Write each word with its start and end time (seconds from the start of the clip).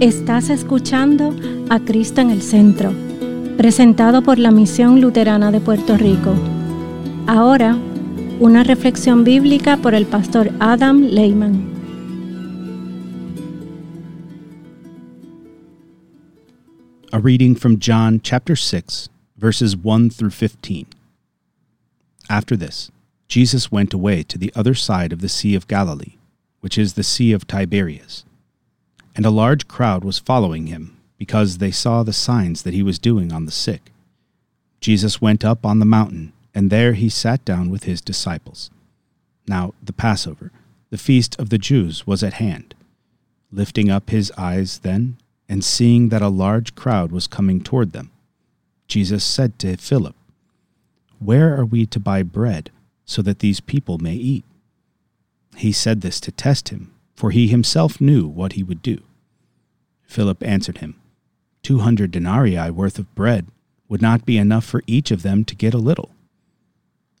Estás 0.00 0.50
escuchando 0.50 1.34
a 1.70 1.80
Cristo 1.80 2.20
en 2.20 2.28
el 2.28 2.42
Centro, 2.42 2.92
presentado 3.56 4.20
por 4.20 4.38
la 4.38 4.50
Misión 4.50 5.00
Luterana 5.00 5.50
de 5.50 5.58
Puerto 5.58 5.96
Rico. 5.96 6.34
Ahora, 7.26 7.74
una 8.38 8.62
reflexión 8.62 9.24
bíblica 9.24 9.78
por 9.78 9.94
el 9.94 10.04
pastor 10.04 10.52
Adam 10.60 11.00
Lehman. 11.00 11.74
A 17.10 17.18
reading 17.18 17.54
from 17.54 17.78
John 17.80 18.20
chapter 18.22 18.54
6, 18.54 19.08
verses 19.38 19.74
1 19.74 20.10
through 20.10 20.32
15. 20.32 20.88
After 22.28 22.54
this, 22.54 22.90
Jesus 23.28 23.72
went 23.72 23.94
away 23.94 24.22
to 24.24 24.36
the 24.36 24.52
other 24.54 24.74
side 24.74 25.14
of 25.14 25.22
the 25.22 25.30
Sea 25.30 25.54
of 25.54 25.66
Galilee, 25.66 26.18
which 26.60 26.76
is 26.76 26.92
the 26.92 27.02
Sea 27.02 27.32
of 27.32 27.46
Tiberias. 27.46 28.26
And 29.16 29.24
a 29.24 29.30
large 29.30 29.66
crowd 29.66 30.04
was 30.04 30.18
following 30.18 30.66
him, 30.66 30.98
because 31.16 31.56
they 31.56 31.70
saw 31.70 32.02
the 32.02 32.12
signs 32.12 32.62
that 32.62 32.74
he 32.74 32.82
was 32.82 32.98
doing 32.98 33.32
on 33.32 33.46
the 33.46 33.50
sick. 33.50 33.90
Jesus 34.78 35.22
went 35.22 35.42
up 35.42 35.64
on 35.64 35.78
the 35.78 35.86
mountain, 35.86 36.34
and 36.54 36.68
there 36.70 36.92
he 36.92 37.08
sat 37.08 37.42
down 37.42 37.70
with 37.70 37.84
his 37.84 38.02
disciples. 38.02 38.70
Now 39.48 39.72
the 39.82 39.94
Passover, 39.94 40.52
the 40.90 40.98
feast 40.98 41.34
of 41.40 41.48
the 41.48 41.56
Jews, 41.56 42.06
was 42.06 42.22
at 42.22 42.34
hand. 42.34 42.74
Lifting 43.50 43.90
up 43.90 44.10
his 44.10 44.30
eyes 44.36 44.80
then, 44.80 45.16
and 45.48 45.64
seeing 45.64 46.10
that 46.10 46.20
a 46.20 46.28
large 46.28 46.74
crowd 46.74 47.10
was 47.10 47.26
coming 47.26 47.62
toward 47.62 47.92
them, 47.92 48.10
Jesus 48.86 49.24
said 49.24 49.58
to 49.60 49.78
Philip, 49.78 50.14
Where 51.18 51.58
are 51.58 51.64
we 51.64 51.86
to 51.86 51.98
buy 51.98 52.22
bread 52.22 52.70
so 53.06 53.22
that 53.22 53.38
these 53.38 53.60
people 53.60 53.96
may 53.96 54.14
eat? 54.14 54.44
He 55.56 55.72
said 55.72 56.02
this 56.02 56.20
to 56.20 56.30
test 56.30 56.68
him, 56.68 56.92
for 57.14 57.30
he 57.30 57.48
himself 57.48 57.98
knew 57.98 58.28
what 58.28 58.52
he 58.52 58.62
would 58.62 58.82
do. 58.82 59.00
Philip 60.06 60.42
answered 60.42 60.78
him, 60.78 60.94
Two 61.62 61.80
hundred 61.80 62.10
denarii 62.10 62.70
worth 62.70 62.98
of 62.98 63.14
bread 63.14 63.46
would 63.88 64.02
not 64.02 64.24
be 64.24 64.38
enough 64.38 64.64
for 64.64 64.82
each 64.86 65.10
of 65.10 65.22
them 65.22 65.44
to 65.44 65.54
get 65.54 65.74
a 65.74 65.78
little. 65.78 66.10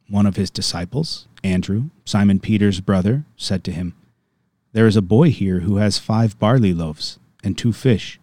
One 0.08 0.26
of 0.26 0.36
his 0.36 0.50
disciples, 0.50 1.26
Andrew, 1.42 1.90
Simon 2.04 2.40
Peter's 2.40 2.80
brother, 2.80 3.24
said 3.36 3.64
to 3.64 3.72
him, 3.72 3.94
There 4.72 4.86
is 4.86 4.96
a 4.96 5.02
boy 5.02 5.30
here 5.30 5.60
who 5.60 5.76
has 5.76 5.98
five 5.98 6.38
barley 6.38 6.72
loaves 6.72 7.18
and 7.42 7.58
two 7.58 7.72
fish, 7.72 8.20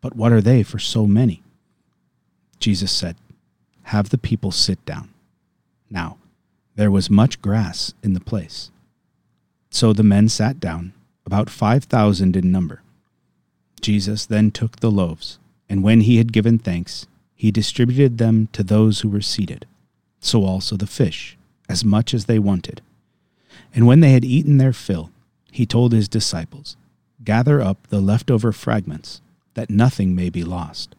but 0.00 0.16
what 0.16 0.32
are 0.32 0.40
they 0.40 0.62
for 0.62 0.78
so 0.78 1.06
many? 1.06 1.42
Jesus 2.58 2.92
said, 2.92 3.16
Have 3.84 4.08
the 4.08 4.18
people 4.18 4.50
sit 4.50 4.82
down. 4.84 5.10
Now, 5.90 6.16
there 6.74 6.90
was 6.90 7.10
much 7.10 7.40
grass 7.42 7.94
in 8.02 8.12
the 8.14 8.20
place. 8.20 8.70
So 9.70 9.92
the 9.92 10.02
men 10.02 10.28
sat 10.28 10.58
down, 10.58 10.94
about 11.24 11.50
five 11.50 11.84
thousand 11.84 12.36
in 12.36 12.50
number. 12.50 12.82
Jesus 13.80 14.26
then 14.26 14.50
took 14.50 14.76
the 14.76 14.90
loaves, 14.90 15.38
and 15.68 15.82
when 15.82 16.02
he 16.02 16.16
had 16.18 16.32
given 16.32 16.58
thanks, 16.58 17.06
he 17.34 17.50
distributed 17.50 18.18
them 18.18 18.48
to 18.52 18.62
those 18.62 19.00
who 19.00 19.08
were 19.08 19.20
seated, 19.20 19.66
so 20.20 20.44
also 20.44 20.76
the 20.76 20.86
fish, 20.86 21.36
as 21.68 21.84
much 21.84 22.14
as 22.14 22.24
they 22.24 22.38
wanted. 22.38 22.80
And 23.74 23.86
when 23.86 24.00
they 24.00 24.12
had 24.12 24.24
eaten 24.24 24.56
their 24.56 24.72
fill, 24.72 25.10
he 25.52 25.66
told 25.66 25.92
his 25.92 26.08
disciples, 26.08 26.76
Gather 27.24 27.60
up 27.60 27.86
the 27.88 28.00
leftover 28.00 28.52
fragments, 28.52 29.20
that 29.54 29.70
nothing 29.70 30.14
may 30.14 30.30
be 30.30 30.44
lost. 30.44 30.94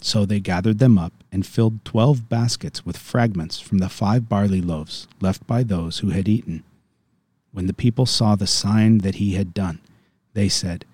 So 0.00 0.24
they 0.24 0.40
gathered 0.40 0.78
them 0.78 0.98
up 0.98 1.12
and 1.32 1.46
filled 1.46 1.84
twelve 1.84 2.28
baskets 2.28 2.84
with 2.84 2.96
fragments 2.96 3.58
from 3.60 3.78
the 3.78 3.88
five 3.88 4.28
barley 4.28 4.60
loaves 4.60 5.08
left 5.20 5.46
by 5.46 5.62
those 5.62 5.98
who 5.98 6.10
had 6.10 6.28
eaten. 6.28 6.62
When 7.52 7.66
the 7.66 7.72
people 7.72 8.06
saw 8.06 8.36
the 8.36 8.46
sign 8.46 8.98
that 8.98 9.16
he 9.16 9.34
had 9.34 9.54
done, 9.54 9.80
they 10.34 10.48
said, 10.48 10.84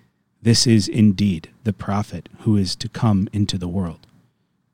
This 0.42 0.66
is 0.66 0.88
indeed 0.88 1.50
the 1.62 1.72
prophet 1.72 2.28
who 2.40 2.56
is 2.56 2.74
to 2.76 2.88
come 2.88 3.28
into 3.32 3.56
the 3.56 3.68
world. 3.68 4.08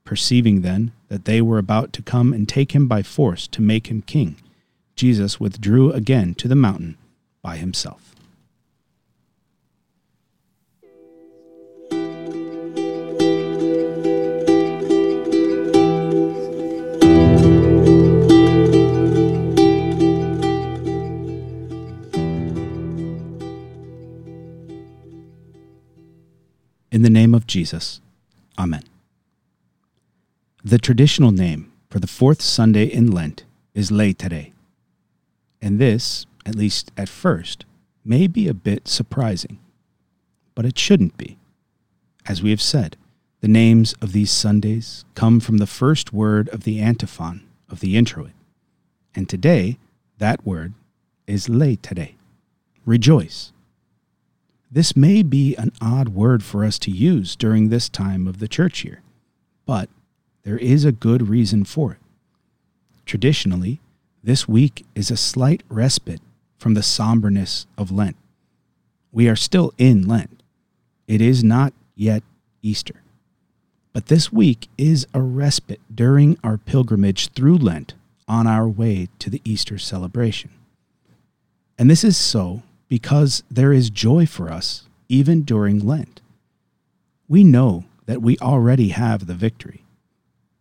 Perceiving 0.05 0.63
then 0.63 0.93
that 1.09 1.27
they 1.27 1.43
were 1.43 1.59
about 1.59 1.93
to 1.93 2.03
come 2.03 2.33
and 2.33 2.49
take 2.49 2.73
him 2.73 2.89
by 2.89 3.03
force 3.03 3.47
to 3.49 3.61
make 3.61 3.89
him 3.89 4.01
king, 4.01 4.37
Jesus 4.97 5.39
withdrew 5.39 5.93
again 5.93 6.35
to 6.37 6.49
the 6.49 6.55
mountain 6.55 6.97
by 7.43 7.59
himself. 7.59 8.15
In 26.91 27.03
the 27.03 27.11
name 27.11 27.35
of 27.35 27.47
Jesus. 27.47 28.01
Amen. 28.59 28.83
The 30.65 30.79
traditional 30.79 31.33
name 31.33 31.71
for 31.91 31.99
the 31.99 32.07
fourth 32.07 32.41
Sunday 32.41 32.85
in 32.85 33.11
Lent 33.11 33.45
is 33.75 33.91
Laetare. 33.91 34.53
And 35.61 35.79
this, 35.79 36.25
at 36.47 36.55
least 36.55 36.91
at 36.97 37.11
first, 37.11 37.67
may 38.05 38.27
be 38.27 38.49
a 38.49 38.55
bit 38.55 38.89
surprising. 38.89 39.59
But 40.55 40.65
it 40.65 40.79
shouldn't 40.79 41.19
be. 41.19 41.37
As 42.27 42.43
we 42.43 42.51
have 42.51 42.63
said, 42.63 42.97
the 43.41 43.49
names 43.49 43.95
of 44.01 44.13
these 44.13 44.31
Sundays 44.31 45.05
come 45.15 45.41
from 45.41 45.59
the 45.59 45.67
first 45.67 46.13
word 46.13 46.49
of 46.49 46.65
the 46.65 46.81
antiphon 46.81 47.47
of 47.69 47.81
the 47.81 47.97
introit. 47.97 48.33
And 49.15 49.29
today, 49.29 49.79
that 50.17 50.47
word 50.47 50.73
is 51.27 51.49
Laetare, 51.49 52.15
rejoice. 52.87 53.53
This 54.71 54.95
may 54.97 55.23
be 55.23 55.55
an 55.57 55.73
odd 55.81 56.11
word 56.11 56.43
for 56.43 56.65
us 56.65 56.79
to 56.81 56.91
use 56.91 57.37
during 57.37 57.69
this 57.69 57.89
time 57.89 58.27
of 58.27 58.39
the 58.39 58.49
church 58.49 58.85
year, 58.85 59.03
but 59.65 59.89
there 60.43 60.59
is 60.59 60.85
a 60.85 60.93
good 60.93 61.29
reason 61.29 61.65
for 61.65 61.93
it. 61.93 61.99
Traditionally, 63.07 63.81
this 64.23 64.47
week 64.47 64.85
is 64.95 65.11
a 65.11 65.17
slight 65.17 65.63
respite 65.71 66.21
from 66.59 66.75
the 66.75 66.83
somberness 66.83 67.67
of 67.79 67.91
Lent. 67.91 68.17
We 69.11 69.29
are 69.29 69.37
still 69.37 69.73
in 69.79 70.07
Lent. 70.07 70.43
It 71.07 71.23
is 71.23 71.43
not 71.43 71.73
yet 71.95 72.23
Easter. 72.63 73.03
But 73.95 74.07
this 74.07 74.31
week 74.31 74.69
is 74.77 75.07
a 75.15 75.23
respite 75.23 75.81
during 75.93 76.37
our 76.45 76.59
pilgrimage 76.59 77.29
through 77.29 77.57
Lent 77.57 77.95
on 78.29 78.47
our 78.47 78.69
way 78.69 79.09
to 79.19 79.31
the 79.31 79.41
Easter 79.45 79.79
celebration. 79.79 80.51
And 81.79 81.89
this 81.89 82.05
is 82.05 82.17
so 82.17 82.63
because 82.89 83.43
there 83.51 83.73
is 83.73 83.91
joy 83.91 84.27
for 84.27 84.51
us 84.51 84.85
even 85.09 85.43
during 85.43 85.79
Lent. 85.79 86.21
We 87.29 87.45
know 87.45 87.85
that 88.07 88.23
we 88.23 88.39
already 88.39 88.89
have 88.89 89.27
the 89.27 89.35
victory. 89.35 89.85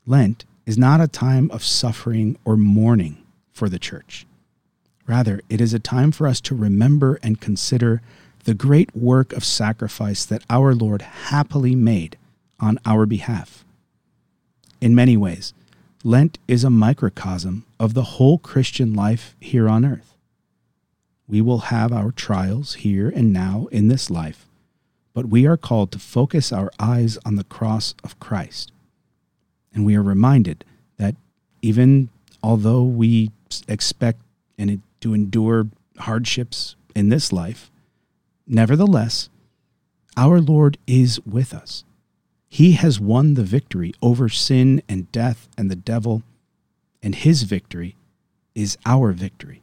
Lent 0.05 0.45
is 0.65 0.77
not 0.77 1.01
a 1.01 1.07
time 1.07 1.49
of 1.51 1.63
suffering 1.63 2.37
or 2.43 2.57
mourning 2.57 3.17
for 3.53 3.69
the 3.69 3.79
church. 3.79 4.25
Rather, 5.07 5.39
it 5.49 5.61
is 5.61 5.73
a 5.73 5.79
time 5.79 6.11
for 6.11 6.27
us 6.27 6.41
to 6.41 6.55
remember 6.55 7.17
and 7.23 7.39
consider 7.39 8.01
the 8.43 8.53
great 8.53 8.93
work 8.95 9.31
of 9.33 9.45
sacrifice 9.45 10.25
that 10.25 10.43
our 10.49 10.75
Lord 10.75 11.01
happily 11.01 11.75
made 11.75 12.17
on 12.59 12.79
our 12.85 13.05
behalf. 13.05 13.63
In 14.81 14.93
many 14.93 15.15
ways, 15.15 15.53
Lent 16.03 16.37
is 16.47 16.63
a 16.63 16.69
microcosm 16.69 17.65
of 17.79 17.93
the 17.93 18.03
whole 18.03 18.37
Christian 18.37 18.93
life 18.93 19.35
here 19.39 19.69
on 19.69 19.85
earth. 19.85 20.16
We 21.27 21.41
will 21.41 21.59
have 21.59 21.91
our 21.91 22.11
trials 22.11 22.75
here 22.75 23.09
and 23.09 23.33
now 23.33 23.67
in 23.71 23.89
this 23.89 24.09
life, 24.09 24.47
but 25.13 25.25
we 25.27 25.45
are 25.45 25.57
called 25.57 25.91
to 25.91 25.99
focus 25.99 26.53
our 26.53 26.71
eyes 26.79 27.17
on 27.25 27.35
the 27.35 27.43
cross 27.43 27.93
of 28.03 28.19
Christ. 28.19 28.71
And 29.73 29.85
we 29.85 29.95
are 29.95 30.03
reminded 30.03 30.63
that 30.97 31.15
even 31.61 32.09
although 32.41 32.83
we 32.83 33.31
expect 33.67 34.21
and 34.57 34.81
to 35.01 35.13
endure 35.13 35.67
hardships 35.99 36.75
in 36.95 37.09
this 37.09 37.33
life, 37.33 37.69
nevertheless, 38.47 39.29
our 40.15 40.39
Lord 40.39 40.77
is 40.87 41.19
with 41.25 41.53
us. 41.53 41.83
He 42.49 42.71
has 42.73 42.99
won 42.99 43.33
the 43.33 43.43
victory 43.43 43.93
over 44.01 44.29
sin 44.29 44.81
and 44.87 45.11
death 45.11 45.47
and 45.57 45.69
the 45.69 45.75
devil, 45.75 46.23
and 47.03 47.13
his 47.13 47.43
victory 47.43 47.95
is 48.55 48.77
our 48.85 49.11
victory. 49.11 49.61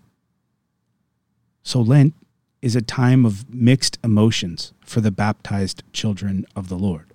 So 1.65 1.81
Lent 1.81 2.15
is 2.63 2.77
a 2.77 2.83
time 2.83 3.25
of 3.25 3.53
mixed 3.53 3.99
emotions 4.05 4.73
for 4.85 5.01
the 5.01 5.11
baptized 5.11 5.83
children 5.93 6.47
of 6.55 6.69
the 6.69 6.77
Lord. 6.77 7.07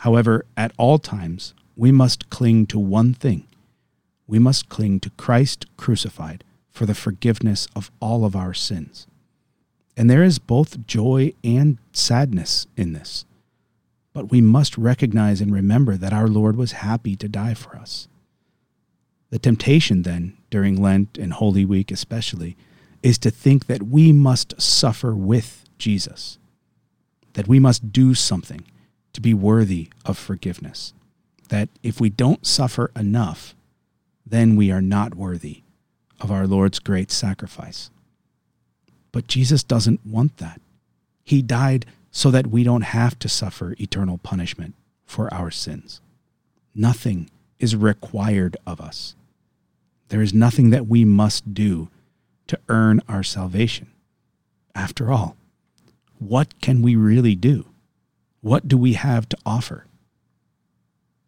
However, 0.00 0.44
at 0.56 0.72
all 0.76 0.98
times, 0.98 1.54
we 1.74 1.90
must 1.90 2.28
cling 2.30 2.66
to 2.66 2.78
one 2.78 3.14
thing. 3.14 3.46
We 4.26 4.38
must 4.38 4.68
cling 4.68 5.00
to 5.00 5.10
Christ 5.10 5.66
crucified 5.76 6.44
for 6.70 6.84
the 6.84 6.94
forgiveness 6.94 7.66
of 7.74 7.90
all 7.98 8.26
of 8.26 8.36
our 8.36 8.52
sins. 8.52 9.06
And 9.96 10.10
there 10.10 10.22
is 10.22 10.38
both 10.38 10.86
joy 10.86 11.32
and 11.42 11.78
sadness 11.92 12.66
in 12.76 12.92
this. 12.92 13.24
But 14.12 14.30
we 14.30 14.42
must 14.42 14.76
recognize 14.76 15.40
and 15.40 15.52
remember 15.52 15.96
that 15.96 16.12
our 16.12 16.28
Lord 16.28 16.56
was 16.56 16.72
happy 16.72 17.16
to 17.16 17.28
die 17.28 17.54
for 17.54 17.76
us. 17.76 18.08
The 19.30 19.38
temptation, 19.38 20.02
then, 20.02 20.36
during 20.50 20.80
Lent 20.80 21.16
and 21.16 21.32
Holy 21.32 21.64
Week 21.64 21.90
especially, 21.90 22.56
is 23.06 23.18
to 23.18 23.30
think 23.30 23.66
that 23.66 23.84
we 23.84 24.12
must 24.12 24.60
suffer 24.60 25.14
with 25.14 25.64
Jesus. 25.78 26.38
that 27.34 27.46
we 27.46 27.60
must 27.60 27.92
do 27.92 28.14
something 28.14 28.64
to 29.12 29.20
be 29.20 29.34
worthy 29.34 29.88
of 30.06 30.16
forgiveness. 30.18 30.94
That 31.50 31.68
if 31.82 32.00
we 32.00 32.08
don't 32.10 32.46
suffer 32.46 32.90
enough, 32.96 33.54
then 34.24 34.56
we 34.56 34.70
are 34.72 34.82
not 34.82 35.14
worthy 35.14 35.62
of 36.18 36.32
our 36.32 36.46
Lord's 36.46 36.78
great 36.78 37.10
sacrifice. 37.12 37.90
But 39.12 39.28
Jesus 39.28 39.62
doesn't 39.62 40.00
want 40.04 40.38
that. 40.38 40.60
He 41.24 41.42
died 41.42 41.84
so 42.10 42.30
that 42.30 42.46
we 42.46 42.64
don't 42.64 42.82
have 42.82 43.18
to 43.18 43.28
suffer 43.28 43.74
eternal 43.78 44.16
punishment 44.18 44.74
for 45.04 45.32
our 45.32 45.50
sins. 45.50 46.00
Nothing 46.74 47.30
is 47.58 47.76
required 47.76 48.56
of 48.66 48.80
us. 48.80 49.14
There 50.08 50.22
is 50.22 50.32
nothing 50.32 50.70
that 50.70 50.86
we 50.86 51.04
must 51.04 51.52
do 51.52 51.88
to 52.46 52.58
earn 52.68 53.00
our 53.08 53.22
salvation. 53.22 53.88
After 54.74 55.10
all, 55.10 55.36
what 56.18 56.60
can 56.60 56.82
we 56.82 56.96
really 56.96 57.34
do? 57.34 57.66
What 58.40 58.68
do 58.68 58.76
we 58.76 58.94
have 58.94 59.28
to 59.30 59.36
offer? 59.44 59.86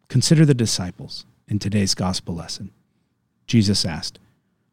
Consider 0.07 0.45
the 0.45 0.53
disciples 0.53 1.25
in 1.47 1.59
today's 1.59 1.93
gospel 1.93 2.35
lesson. 2.35 2.71
Jesus 3.47 3.85
asked, 3.85 4.19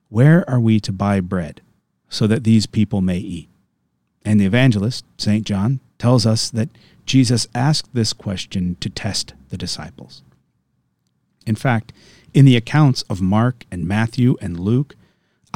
Where 0.09 0.49
are 0.49 0.61
we 0.61 0.81
to 0.81 0.93
buy 0.93 1.21
bread 1.21 1.61
so 2.09 2.27
that 2.27 2.45
these 2.45 2.67
people 2.67 3.01
may 3.01 3.19
eat? 3.19 3.49
And 4.25 4.41
the 4.41 4.47
evangelist, 4.47 5.05
St. 5.19 5.47
John, 5.47 5.81
tells 5.99 6.27
us 6.27 6.51
that 6.51 6.69
Jesus 7.05 7.47
asked 7.55 7.95
this 7.95 8.13
question 8.13 8.77
to 8.81 8.91
test 8.91 9.35
the 9.49 9.57
disciples. 9.57 10.23
In 11.47 11.55
fact, 11.55 11.93
in 12.35 12.45
the 12.45 12.57
accounts 12.57 13.03
of 13.03 13.23
Mark 13.23 13.65
and 13.71 13.87
Matthew 13.87 14.37
and 14.41 14.59
Luke, 14.59 14.95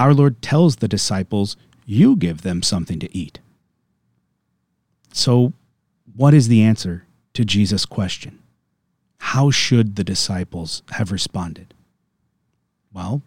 our 0.01 0.15
Lord 0.15 0.41
tells 0.41 0.77
the 0.77 0.89
disciples, 0.89 1.59
You 1.85 2.17
give 2.17 2.41
them 2.41 2.63
something 2.63 2.99
to 3.01 3.17
eat. 3.17 3.39
So, 5.13 5.53
what 6.17 6.33
is 6.33 6.49
the 6.49 6.63
answer 6.63 7.05
to 7.35 7.45
Jesus' 7.45 7.85
question? 7.85 8.39
How 9.19 9.51
should 9.51 9.97
the 9.97 10.05
disciples 10.05 10.83
have 10.93 11.13
responded? 11.13 11.75
Well, 12.95 13.21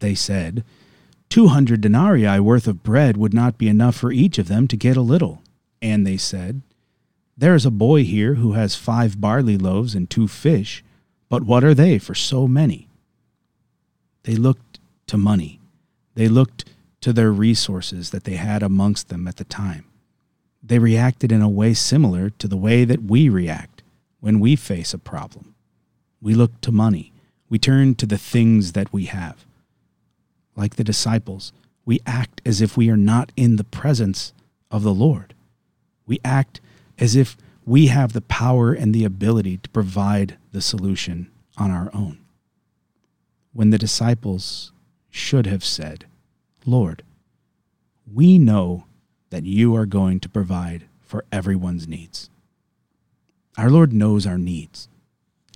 they 0.00 0.14
said, 0.14 0.62
200 1.30 1.80
denarii 1.80 2.38
worth 2.38 2.66
of 2.66 2.82
bread 2.82 3.16
would 3.16 3.32
not 3.32 3.56
be 3.56 3.68
enough 3.68 3.96
for 3.96 4.12
each 4.12 4.36
of 4.36 4.48
them 4.48 4.68
to 4.68 4.76
get 4.76 4.98
a 4.98 5.02
little. 5.02 5.42
And 5.80 6.06
they 6.06 6.18
said, 6.18 6.60
There 7.38 7.54
is 7.54 7.64
a 7.64 7.70
boy 7.70 8.04
here 8.04 8.34
who 8.34 8.52
has 8.52 8.74
five 8.74 9.22
barley 9.22 9.56
loaves 9.56 9.94
and 9.94 10.10
two 10.10 10.28
fish, 10.28 10.84
but 11.30 11.44
what 11.44 11.64
are 11.64 11.74
they 11.74 11.98
for 11.98 12.14
so 12.14 12.46
many? 12.46 12.88
They 14.24 14.34
looked 14.36 14.78
to 15.06 15.16
money. 15.16 15.59
They 16.14 16.28
looked 16.28 16.64
to 17.00 17.12
their 17.12 17.32
resources 17.32 18.10
that 18.10 18.24
they 18.24 18.36
had 18.36 18.62
amongst 18.62 19.08
them 19.08 19.26
at 19.26 19.36
the 19.36 19.44
time. 19.44 19.84
They 20.62 20.78
reacted 20.78 21.32
in 21.32 21.40
a 21.40 21.48
way 21.48 21.74
similar 21.74 22.30
to 22.30 22.46
the 22.46 22.56
way 22.56 22.84
that 22.84 23.02
we 23.04 23.28
react 23.28 23.82
when 24.20 24.40
we 24.40 24.56
face 24.56 24.92
a 24.92 24.98
problem. 24.98 25.54
We 26.20 26.34
look 26.34 26.60
to 26.60 26.72
money. 26.72 27.12
We 27.48 27.58
turn 27.58 27.94
to 27.96 28.06
the 28.06 28.18
things 28.18 28.72
that 28.72 28.92
we 28.92 29.06
have. 29.06 29.46
Like 30.54 30.76
the 30.76 30.84
disciples, 30.84 31.52
we 31.86 32.00
act 32.06 32.42
as 32.44 32.60
if 32.60 32.76
we 32.76 32.90
are 32.90 32.96
not 32.96 33.32
in 33.36 33.56
the 33.56 33.64
presence 33.64 34.32
of 34.70 34.82
the 34.82 34.94
Lord. 34.94 35.34
We 36.06 36.20
act 36.24 36.60
as 36.98 37.16
if 37.16 37.36
we 37.64 37.86
have 37.86 38.12
the 38.12 38.20
power 38.20 38.72
and 38.72 38.94
the 38.94 39.04
ability 39.04 39.56
to 39.58 39.70
provide 39.70 40.36
the 40.52 40.60
solution 40.60 41.30
on 41.56 41.70
our 41.70 41.90
own. 41.94 42.18
When 43.52 43.70
the 43.70 43.78
disciples 43.78 44.72
should 45.10 45.46
have 45.46 45.64
said, 45.64 46.06
Lord, 46.64 47.02
we 48.12 48.38
know 48.38 48.84
that 49.30 49.44
you 49.44 49.74
are 49.76 49.86
going 49.86 50.20
to 50.20 50.28
provide 50.28 50.86
for 51.00 51.24
everyone's 51.32 51.88
needs. 51.88 52.30
Our 53.58 53.70
Lord 53.70 53.92
knows 53.92 54.26
our 54.26 54.38
needs, 54.38 54.88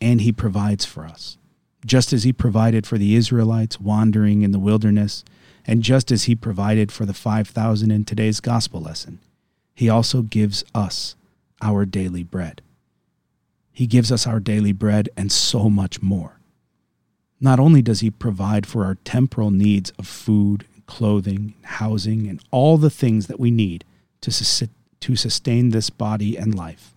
and 0.01 0.21
He 0.21 0.33
provides 0.33 0.85
for 0.85 1.05
us, 1.05 1.39
just 1.87 2.12
as 2.12 2.25
He 2.25 2.33
provided 2.33 2.87
for 2.87 2.99
the 2.99 3.15
Israelites 3.15 3.81
wandering 3.81 4.43
in 4.43 4.53
the 4.53 4.59
wilderness, 4.59 5.25
and 5.67 5.83
just 5.83 6.11
as 6.12 6.25
He 6.25 6.35
provided 6.35 6.93
for 6.93 7.07
the 7.07 7.15
5,000 7.15 7.91
in 7.91 8.05
today's 8.05 8.41
gospel 8.41 8.81
lesson. 8.81 9.21
He 9.75 9.89
also 9.89 10.23
gives 10.23 10.65
us 10.75 11.17
our 11.62 11.85
daily 11.85 12.23
bread. 12.23 12.62
He 13.73 13.87
gives 13.87 14.12
us 14.12 14.27
our 14.27 14.39
daily 14.39 14.73
bread 14.73 15.09
and 15.17 15.33
so 15.33 15.69
much 15.69 16.00
more. 16.00 16.34
Not 17.41 17.61
only 17.61 17.83
does 17.83 18.01
He 18.01 18.11
provide 18.11 18.67
for 18.67 18.85
our 18.85 18.97
temporal 18.97 19.51
needs 19.51 19.91
of 19.99 20.07
food 20.07 20.67
clothing, 20.87 21.55
housing, 21.63 22.29
and 22.29 22.43
all 22.51 22.77
the 22.77 22.91
things 22.91 23.27
that 23.27 23.41
we 23.41 23.51
need 23.51 23.85
to, 24.21 24.31
sus- 24.31 24.69
to 25.01 25.17
sustain 25.17 25.71
this 25.71 25.91
body 25.91 26.37
and 26.37 26.55
life. 26.55 26.95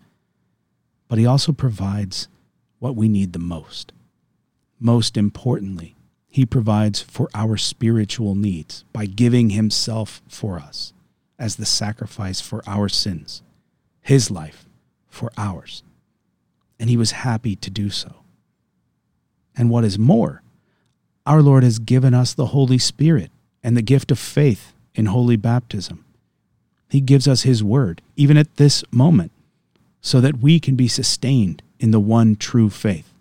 But 1.07 1.19
He 1.19 1.25
also 1.25 1.51
provides 1.51 2.27
what 2.79 2.95
we 2.95 3.07
need 3.07 3.33
the 3.33 3.39
most. 3.39 3.91
Most 4.79 5.17
importantly, 5.17 5.95
He 6.29 6.45
provides 6.45 7.01
for 7.01 7.29
our 7.33 7.57
spiritual 7.57 8.35
needs 8.35 8.83
by 8.93 9.05
giving 9.05 9.51
Himself 9.51 10.21
for 10.27 10.59
us 10.59 10.93
as 11.39 11.55
the 11.55 11.65
sacrifice 11.65 12.41
for 12.41 12.63
our 12.67 12.89
sins, 12.89 13.41
His 14.01 14.29
life 14.29 14.65
for 15.07 15.31
ours. 15.37 15.83
And 16.79 16.89
He 16.89 16.97
was 16.97 17.11
happy 17.11 17.55
to 17.55 17.69
do 17.69 17.89
so. 17.89 18.17
And 19.57 19.69
what 19.69 19.83
is 19.83 19.97
more, 19.97 20.43
our 21.25 21.41
Lord 21.41 21.63
has 21.63 21.79
given 21.79 22.13
us 22.13 22.33
the 22.33 22.47
Holy 22.47 22.77
Spirit 22.77 23.31
and 23.63 23.75
the 23.75 23.81
gift 23.81 24.11
of 24.11 24.19
faith 24.19 24.73
in 24.95 25.07
holy 25.07 25.35
baptism. 25.35 26.05
He 26.89 27.01
gives 27.01 27.27
us 27.27 27.41
His 27.41 27.63
word, 27.63 28.01
even 28.15 28.37
at 28.37 28.55
this 28.55 28.83
moment, 28.91 29.31
so 29.99 30.21
that 30.21 30.39
we 30.39 30.59
can 30.59 30.75
be 30.75 30.87
sustained 30.87 31.61
in 31.79 31.91
the 31.91 31.99
one 31.99 32.35
true 32.35 32.69
faith. 32.69 33.11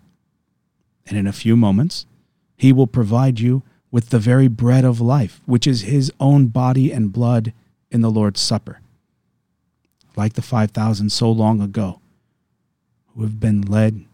And 1.05 1.17
in 1.17 1.27
a 1.27 1.33
few 1.33 1.57
moments, 1.57 2.05
He 2.55 2.71
will 2.71 2.87
provide 2.87 3.39
you 3.39 3.63
with 3.91 4.09
the 4.09 4.19
very 4.19 4.47
bread 4.47 4.85
of 4.85 5.01
life, 5.01 5.41
which 5.45 5.67
is 5.67 5.81
His 5.81 6.11
own 6.19 6.47
body 6.47 6.91
and 6.91 7.11
blood 7.11 7.51
in 7.91 8.01
the 8.01 8.11
Lord's 8.11 8.39
Supper. 8.39 8.79
Like 10.15 10.33
the 10.33 10.41
5,000 10.41 11.11
so 11.11 11.31
long 11.31 11.61
ago, 11.61 11.99
who 13.13 13.23
have 13.23 13.39
been 13.39 13.61
led 13.61 14.05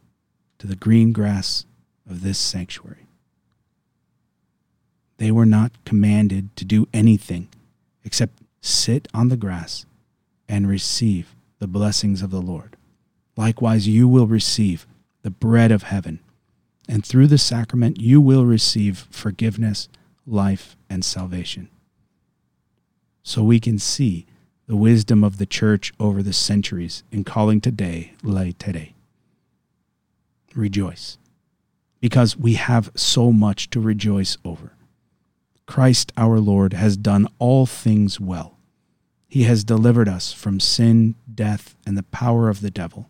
to 0.58 0.68
the 0.68 0.76
green 0.76 1.12
grass 1.12 1.66
of 2.14 2.22
this 2.22 2.38
sanctuary. 2.38 3.08
They 5.18 5.32
were 5.32 5.46
not 5.46 5.72
commanded 5.84 6.56
to 6.58 6.66
do 6.66 6.88
anything 6.94 7.48
except 8.06 8.40
sit 8.62 9.08
on 9.14 9.30
the 9.30 9.38
grass 9.38 9.86
and 10.48 10.68
receive 10.68 11.34
the 11.60 11.68
blessings 11.68 12.22
of 12.22 12.30
the 12.30 12.42
Lord. 12.42 12.78
Likewise, 13.36 13.88
you 13.88 14.08
will 14.08 14.28
receive 14.28 14.86
the 15.24 15.32
bread 15.32 15.72
of 15.72 15.84
heaven, 15.84 16.20
and 16.88 17.04
through 17.04 17.28
the 17.28 17.38
sacrament, 17.38 18.00
you 18.00 18.22
will 18.22 18.46
receive 18.46 19.08
forgiveness, 19.10 19.90
life, 20.28 20.76
and 20.90 21.04
salvation. 21.04 21.70
So 23.24 23.42
we 23.42 23.60
can 23.60 23.80
see 23.80 24.28
the 24.68 24.76
wisdom 24.76 25.24
of 25.24 25.38
the 25.38 25.46
church 25.46 25.94
over 26.00 26.22
the 26.22 26.34
centuries 26.34 27.04
in 27.12 27.24
calling 27.24 27.60
today 27.60 28.14
Laetare. 28.22 28.94
Rejoice, 30.54 31.18
because 32.04 32.36
we 32.36 32.56
have 32.56 32.92
so 32.96 33.32
much 33.32 33.70
to 33.70 33.80
rejoice 33.80 34.38
over. 34.44 34.74
Christ 35.66 36.12
our 36.18 36.38
Lord 36.38 36.74
has 36.74 36.98
done 36.98 37.30
all 37.40 37.66
things 37.66 38.20
well. 38.20 38.58
He 39.30 39.44
has 39.44 39.64
delivered 39.64 40.10
us 40.10 40.34
from 40.34 40.60
sin, 40.60 41.16
death, 41.34 41.78
and 41.88 41.98
the 41.98 42.04
power 42.04 42.50
of 42.50 42.60
the 42.60 42.70
devil. 42.70 43.08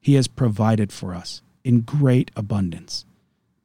He 0.00 0.14
has 0.14 0.26
provided 0.26 0.92
for 0.92 1.14
us 1.14 1.42
in 1.62 1.82
great 1.82 2.32
abundance 2.34 3.04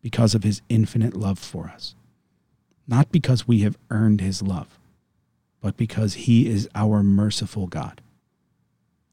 because 0.04 0.36
of 0.36 0.44
his 0.44 0.62
infinite 0.70 1.18
love 1.18 1.40
for 1.40 1.70
us. 1.70 1.96
Not 2.88 3.12
because 3.12 3.48
we 3.48 3.62
have 3.62 3.80
earned 3.90 4.22
his 4.22 4.44
love, 4.44 4.78
but 5.62 5.78
because 5.78 6.14
he 6.14 6.48
is 6.48 6.70
our 6.76 7.02
merciful 7.02 7.66
God. 7.66 8.02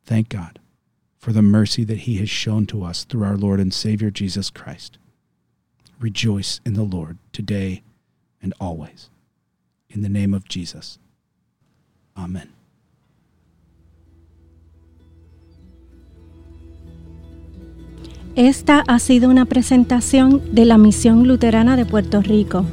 Thank 0.05 0.29
God 0.29 0.59
for 1.17 1.33
the 1.33 1.41
mercy 1.41 1.83
that 1.85 2.01
he 2.01 2.19
has 2.19 2.29
shown 2.29 2.67
to 2.67 2.85
us 2.85 3.05
through 3.05 3.25
our 3.25 3.39
Lord 3.39 3.59
and 3.59 3.73
Savior 3.73 4.11
Jesus 4.11 4.51
Christ. 4.51 4.99
Rejoice 6.00 6.61
in 6.65 6.75
the 6.75 6.83
Lord 6.83 7.19
today 7.33 7.83
and 8.43 8.53
always. 8.61 9.11
In 9.88 10.03
the 10.03 10.09
name 10.09 10.35
of 10.35 10.49
Jesus. 10.49 10.99
Amen. 12.17 12.57
Esta 18.37 18.85
ha 18.87 18.99
sido 18.99 19.31
una 19.31 19.47
presentación 19.47 20.43
de 20.53 20.67
la 20.67 20.76
Misión 20.76 21.26
Luterana 21.26 21.75
de 21.76 21.87
Puerto 21.87 22.21
Rico, 22.21 22.67